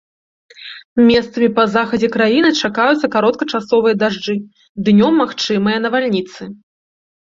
[1.09, 4.35] Месцамі па захадзе краіны чакаюцца кароткачасовыя дажджы,
[4.89, 6.41] днём магчымыя навальніцы.